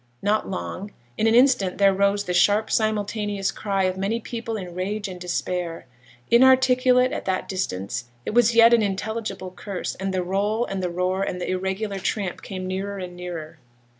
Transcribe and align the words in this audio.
Not 0.23 0.49
long; 0.49 0.89
in 1.15 1.27
an 1.27 1.35
instant 1.35 1.77
there 1.77 1.93
rose 1.93 2.23
the 2.23 2.33
sharp 2.33 2.71
simultaneous 2.71 3.51
cry 3.51 3.83
of 3.83 3.97
many 3.99 4.19
people 4.19 4.57
in 4.57 4.73
rage 4.73 5.07
and 5.07 5.21
despair. 5.21 5.85
Inarticulate 6.31 7.11
at 7.11 7.25
that 7.25 7.47
distance, 7.47 8.05
it 8.25 8.33
was 8.33 8.55
yet 8.55 8.73
an 8.73 8.81
intelligible 8.81 9.51
curse, 9.51 9.93
and 9.93 10.11
the 10.11 10.23
roll, 10.23 10.65
and 10.65 10.81
the 10.81 10.89
roar, 10.89 11.21
and 11.21 11.39
the 11.39 11.51
irregular 11.51 11.99
tramp 11.99 12.41
came 12.41 12.65
nearer 12.65 12.97
and 12.97 13.15
nearer. 13.15 13.59